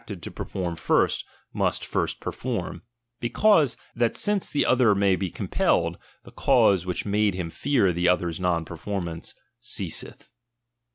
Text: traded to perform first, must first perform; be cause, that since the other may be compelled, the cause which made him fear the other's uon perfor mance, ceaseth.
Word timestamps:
traded 0.07 0.23
to 0.23 0.31
perform 0.31 0.75
first, 0.75 1.23
must 1.53 1.85
first 1.85 2.19
perform; 2.19 2.81
be 3.19 3.29
cause, 3.29 3.77
that 3.95 4.17
since 4.17 4.49
the 4.49 4.65
other 4.65 4.95
may 4.95 5.15
be 5.15 5.29
compelled, 5.29 5.95
the 6.23 6.31
cause 6.31 6.87
which 6.87 7.05
made 7.05 7.35
him 7.35 7.51
fear 7.51 7.93
the 7.93 8.09
other's 8.09 8.39
uon 8.39 8.65
perfor 8.65 9.03
mance, 9.03 9.35
ceaseth. 9.59 10.31